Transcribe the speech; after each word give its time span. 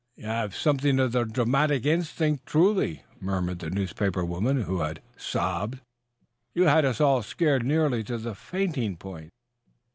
"You 0.15 0.25
have 0.25 0.55
something 0.55 0.99
of 0.99 1.11
the 1.11 1.25
dramatic 1.25 1.85
instinct, 1.85 2.47
truly," 2.47 3.03
murmured 3.19 3.59
the 3.59 3.69
newspaper 3.69 4.25
woman 4.25 4.63
who 4.63 4.79
had 4.79 4.99
sobbed. 5.15 5.79
"You 6.55 6.63
had 6.63 6.85
us 6.85 6.99
all 6.99 7.21
scared 7.21 7.63
nearly 7.63 8.03
to 8.05 8.17
the 8.17 8.33
fainting 8.33 8.97
point." 8.97 9.29